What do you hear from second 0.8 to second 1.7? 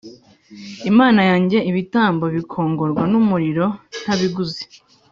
Imana yanjye